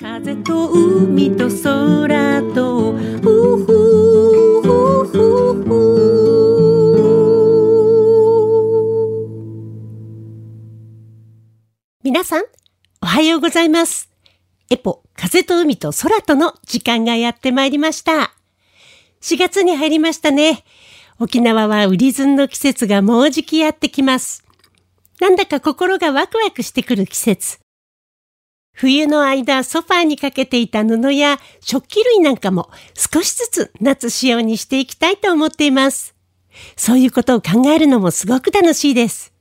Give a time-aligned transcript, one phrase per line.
[0.00, 3.66] 風と海と空とふふ
[4.62, 4.72] ふ
[5.04, 5.12] ふ
[5.62, 5.68] ふ
[12.02, 12.44] 皆さん、
[13.02, 14.08] おはようございます。
[14.70, 18.32] エポ、風と海と空との時間がやってまいりました。
[19.20, 20.64] 4月に入りましたね。
[21.18, 24.46] 沖縄は売り寸の季節がもうじきやってきます。
[25.20, 27.60] なんだか心がワクワクしてくる季節。
[28.80, 36.14] 冬の間ソファーにかけていた布や食器類なんかも少しずつ夏仕様にしていきたいと思っています。
[36.76, 39.34] そういうことを考えるのもすごく楽しいです。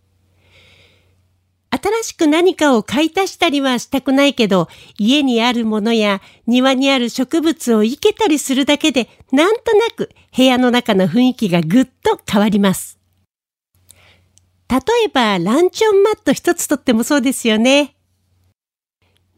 [1.71, 12.99] 新しく何かを買い足したりはしたくないけど、家にあるものや庭にある植物を生けたりするだけで、なんとなく部屋の中の雰囲気がぐっと変わります。
[14.69, 17.95] 例えば、ランチョンマット一つとってもそうですよね。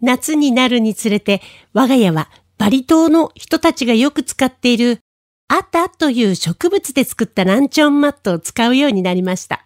[0.01, 1.41] 夏になるにつれて、
[1.73, 4.99] 我が家はバリ島の人たちがよく使っている
[5.47, 9.65] アタという植物で作ったランチョンマットを使うようになりました。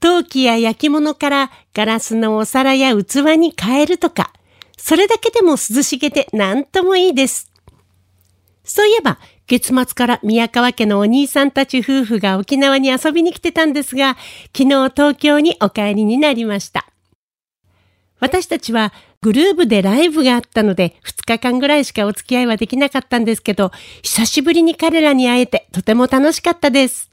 [0.00, 4.32] 陶器や焼き物からガラスのお皿や器に変えるとか、
[4.76, 7.52] それだけでも涼しげで何ともいいです。
[8.64, 14.16] そういえば、月末から宮川家のお兄さんたち夫婦が沖縄に遊びに来てたんですが、
[14.56, 16.86] 昨日東京にお帰りになりました。
[18.18, 23.70] 私たちはグルーブでライブがあったので2日間ぐらいしかお付き合いはできなかったんですけど、
[24.02, 27.08] 久しぶりに彼らに会えてとても楽しかったです。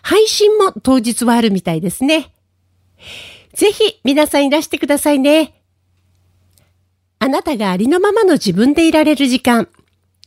[0.00, 2.32] 配信も当日はあるみたいですね。
[3.52, 5.60] ぜひ皆さんいらしてくださいね。
[7.18, 9.68] あなたがありのままの自分でいられる時間。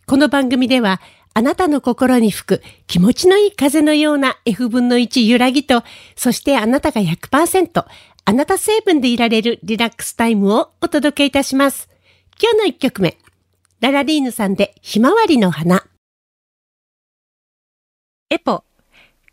[0.05, 1.01] この番組では、
[1.35, 5.83] あなたの心に吹く気持ちのいい風のような F 分の1揺らぎと、
[6.15, 7.85] そしてあなたが100%、
[8.25, 11.89] あなた成分でいられるリラックスタイムをお届けいたします。
[12.41, 13.17] 今日の1曲目、
[13.79, 15.85] ララリーヌさんでひまわりの花。
[18.29, 18.63] エポ、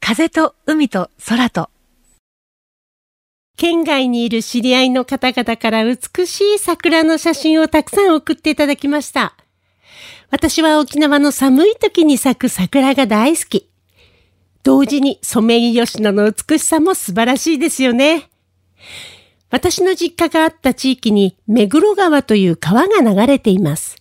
[0.01, 1.71] 風と海と空と。
[3.57, 9.37] 県外にいる知り合いの方々から美しい桜の写真をたくさん送っていただきました。
[10.31, 13.69] 私は沖縄の寒い時に咲く桜が大好き。
[14.63, 18.31] 同時にソメイヨシノの美しさも素晴らしいですよね。
[19.51, 23.97] 私の実家があった地域に目黒川という川が流れています。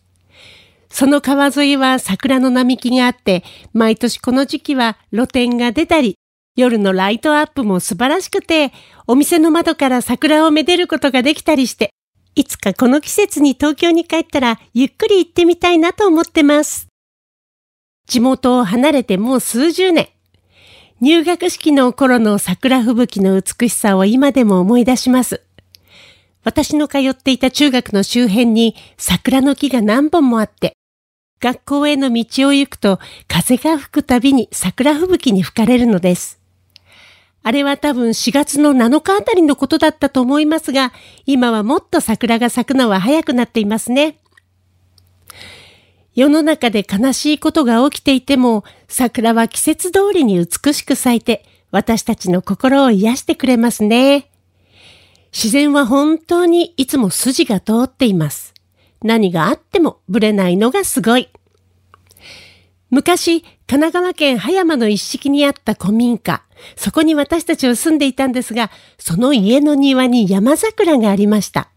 [0.91, 6.17] その川沿いは桜の並木があって、毎年この時期は露店が出たり、
[6.55, 8.73] 夜のライトアップも素晴らしくて、
[9.07, 11.91] お店の窓から桜をめでることができたりして、
[12.35, 16.87] いつかこの季節に東京に帰ったらゆっくり行ってみたいなと思ってます。
[18.07, 20.09] 地元を離れてもう数十年。
[21.01, 25.41] 入学式の頃の桜吹雪の美しさを今でも思い出します。
[26.43, 30.73] 私の通っていた中学の周辺に桜の木が何本もあって、
[31.39, 36.38] 学校への道を行くと風が吹くたびに桜吹雪に吹かれるのです。
[37.41, 40.91] あれは多分4月の7日あたりのことだったと思いますが、
[41.25, 44.19] 今はもっと桜が咲くのは早くなっていますね。
[46.15, 54.29] 世の中で悲しいことが起きていても、桜は季節通りに美しく咲いて、私たちの心を癒してくれますね。
[55.31, 58.53] 自然は本当にいつも筋が通っています。
[59.01, 61.29] 何があってもぶれないのがすごい。
[62.89, 66.43] 昔、神奈川県葉山の一式にあった古民家、
[66.75, 71.69] そこに私たちは住んでいたんですが、その家の庭に山桜がありました。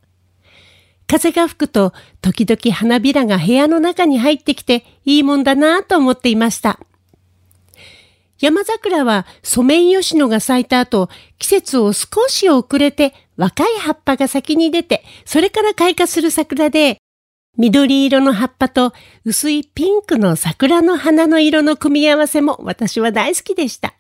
[1.06, 1.92] 風が吹くと、
[2.22, 6.80] 時々花びらが部屋の中に入ってきて、いいもんだなぁと思っていました。
[8.38, 11.08] 山桜はソメイヨシノが咲いた後、
[11.38, 16.98] 季節を少し遅れて若い葉っぱが先に出て、それから開花する桜で、
[17.58, 18.94] 緑色の葉っぱと
[19.24, 23.94] 薄いピンクの桜の花の色の組み合わせも私は大好きでした。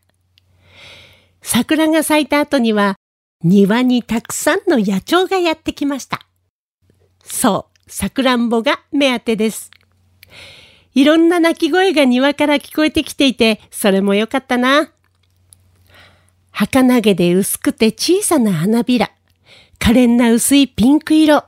[1.42, 2.96] 桜が咲いた後には
[3.44, 6.20] 庭にたくさんの野鳥がやってきました。
[7.24, 9.70] そう、桜んぼが目当てです。
[10.94, 14.92] いろんな鳴き声が庭から聞こえてきていて、それもよかったな。
[16.50, 19.10] 儚げで薄くて小さな花びら、
[19.78, 21.44] 可憐な薄いピンク色。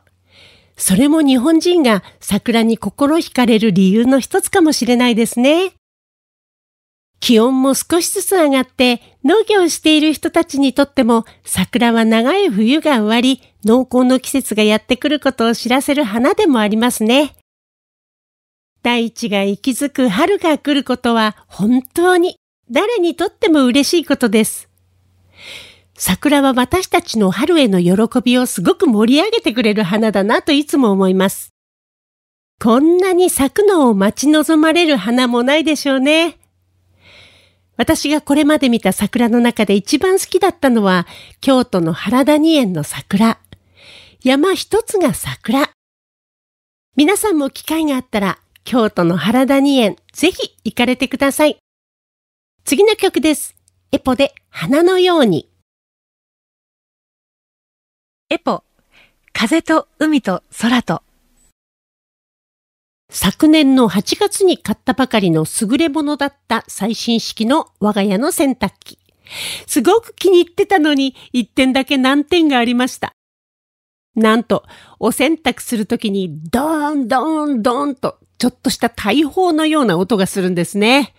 [0.76, 5.72] それも日本人が桜に心惹かれる理由の一つかもしれないですね。
[7.20, 17.34] 気温も少しずつ上がって農業している人たちにとっても桜は長い冬が終わり濃厚の季節がやってくることを知らせる花でもありますね。
[18.82, 22.36] 大地が息づく春が来ることは本当に
[22.70, 24.68] 誰にとっても嬉しいことです。
[25.96, 31.54] 桜は私たちの春への喜びをすごく盛り上げてくれる花だなといつも思います。
[32.60, 36.38] こんなに咲くのを待ち望まれる花もないでしょうね。
[37.76, 41.06] 私がこれまで見た桜の中で一番好きだったのは、
[41.40, 43.38] 京都の原谷園の桜。
[44.22, 45.70] 山一つが桜。
[46.96, 51.58] 皆さんも機会があったら、京都の原谷園、ぜひ行かれてください。
[52.64, 53.56] 次の曲です。
[53.90, 55.50] エポで花のように。
[58.30, 58.62] エポ、
[59.32, 61.02] 風と海と空と。
[63.16, 68.98] 昨年の8月に買ったばかりの優れものだった最新式の我が家の洗濯機。
[69.68, 73.14] すごく気に入ってたのに一点だけ難点がありました。
[74.16, 74.64] なんと、
[74.98, 81.14] お洗濯するときにドーンドーンドーンとちょっとした大砲のような音がするんですね。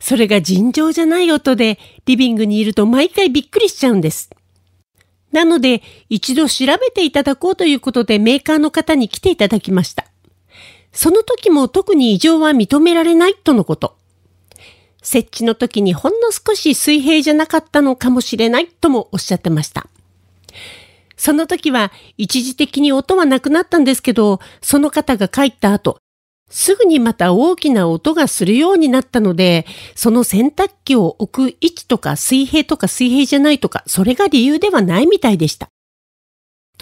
[0.00, 4.28] それが尋常じゃない音でリビングにいると毎回びっくりしちゃうんです。
[5.30, 10.11] なので一度調べていただこうということでメーカーの方に来ていただきました。
[10.92, 13.96] その時も特に異常は認められないとのこと。
[15.02, 19.88] 設置の時にほんの少し水平じゃなかったのかもしれないともおっしゃってました。
[21.16, 25.98] その時は一時的に音はなくなったんですけど、その方が帰った後、
[26.48, 35.71] すぐにまた大きな音がするようになったので、その洗濯機を置く位置とか水平とか水平じゃないとか、それが理由ではないみたいでした。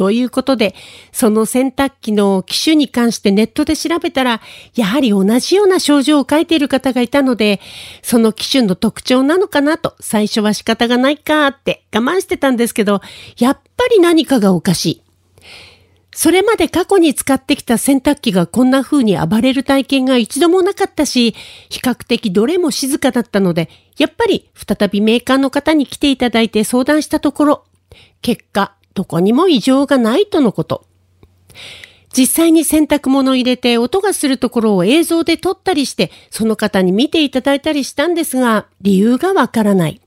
[0.00, 0.74] ということで、
[1.12, 4.40] その洗濯機の機種に関してネットで調べたら、
[4.74, 7.60] やはり同じような症状を書いている方がいたので、
[8.00, 13.02] その機種の特徴なのかなと、最初は仕方がないかって我慢してたんですけど、
[13.36, 15.02] やっぱり何かがおかしい。
[16.14, 21.34] それまで過去に使ってきた洗濯機がこんな風に暴れる体験が一度もなかったし、
[21.68, 23.68] 比較的どれも静かだったので、
[23.98, 27.64] やっぱり再びメーカーの方に来ていただいて相談したところ、
[28.22, 30.86] 結果、どこにも異常がないとのこと。
[32.12, 40.00] 実際に洗濯物を入れて音がするところを映像で撮ったりして、その方に見ていただいたりしたんですが、理由がわからない。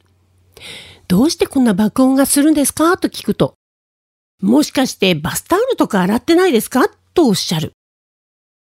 [1.07, 2.97] どうしてこんな爆音がするんですか？
[2.97, 3.55] と聞くと、
[4.41, 6.89] もしかしてバスタオルとか洗ってないですか？
[7.13, 7.71] とおっしゃる。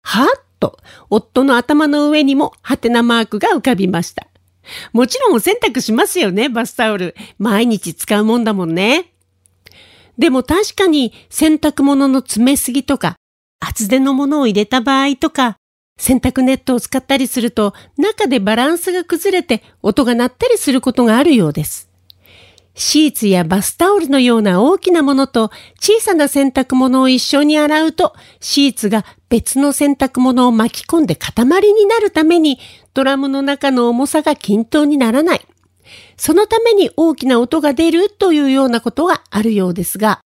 [0.03, 0.27] は
[0.59, 0.79] と、
[1.09, 4.27] 夫の頭の上にもハテナマークが浮かびました。
[4.93, 7.15] もちろんお洗濯しますよね、バスタオル。
[7.39, 9.13] 毎日使うもんだもんね。
[10.19, 13.17] でも確かに洗濯物の詰めすぎとか、
[13.61, 15.57] 厚手のものを入れた場合とか、
[16.01, 21.91] 洗濯ネットを使ったりすると中でバランスが崩れて音が鳴ったりすることがあるようです。
[22.75, 32.59] シーツやバスタオルのような大きなものと小さな洗濯物を一緒に洗うとシーツが別の洗濯物を巻き込んで塊になるために
[32.95, 35.47] ドラムの中の重さが均等にならない。
[36.17, 40.21] そのために大きな音が出るというようなことがあるようですが、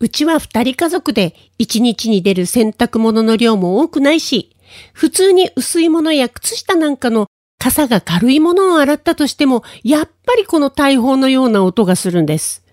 [0.00, 4.56] うちは二人家族で一日に出る洗濯物の量も多くないし、
[4.92, 7.26] 普通に薄いものや靴下なんかの
[7.58, 12.64] 傘が軽いものを洗ったとしても、やっぱりこの大砲のような音がするんです。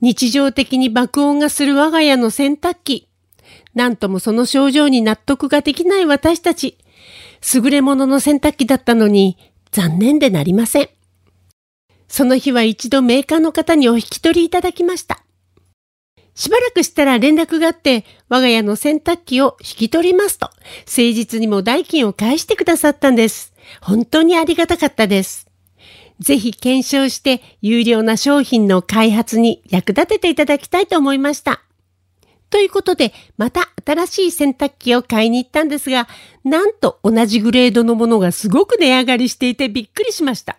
[0.00, 3.08] 日常的に爆音がする我が家の洗濯機。
[3.74, 6.78] なんともその症状に納得ができない私たち。
[7.54, 9.36] 優れものの洗濯機だったのに、
[9.72, 10.88] 残念でなりません。
[12.14, 15.24] その日は一度メーカーの方にお引き取りいただきました。
[16.36, 23.52] しばらくしたら連絡があって、我が家の洗濯機を引き取りますと、誠実にも代金を返してくださったんです。
[23.80, 25.48] 本当にありがたかったです。
[26.20, 31.62] ぜひ検証して有料な商品の開発に役立てていただきたいと思いました。
[32.48, 36.06] ということで、また新しい洗濯機を買いに行ったんですが、
[36.44, 40.58] なんと同じグレードのものがすごく値上がりしていてびっくりしました。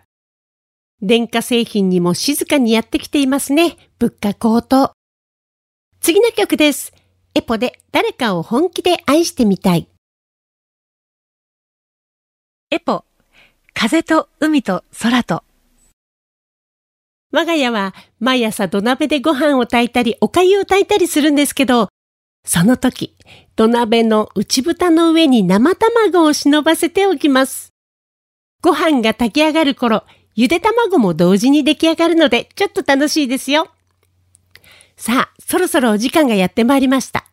[1.02, 3.76] 電化製品にも静かにやってきていますね。
[3.98, 4.92] 物価高騰。
[6.00, 6.94] 次の曲です。
[7.34, 9.88] エポで誰かを本気で愛してみたい。
[12.70, 13.04] エポ、
[13.74, 15.44] 風と海と空と。
[17.30, 21.90] 我が家は毎朝土鍋でご飯を炊いたりお粥を炊いたりするんですけど、
[22.46, 23.14] その時、
[23.54, 27.74] 土鍋の内蓋の上に生卵を忍ばせておきます。
[28.62, 30.04] ご飯が炊き上がる頃、
[30.36, 33.68] ゆで卵も同時に出来上がるので、ちょっと楽しいですよ。
[34.94, 37.24] さあ、そろそろお時間がやってまいりました。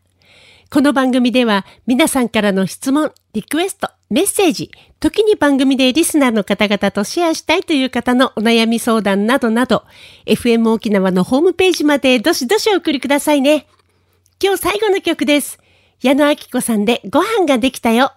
[0.72, 9.84] この番組では皆さんからの質問、リクエスト、メッセージ、時に番組でリスナーの方々とシェアしたいという方のお悩み相談などなど、
[10.26, 13.68] FM 沖縄のホームページまでどしどしお送りくださいね。
[14.42, 15.60] 今日最後の曲です。
[16.02, 18.14] 矢野明子さんでご飯ができたよ。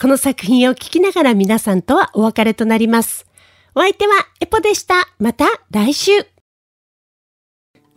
[0.00, 3.26] この作品を聞きながら皆さんとはお別れとなります。
[3.76, 5.08] お相手はエポでした。
[5.18, 6.12] また来週。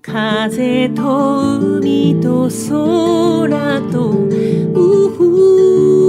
[0.02, 6.07] 風と海と空と、うふ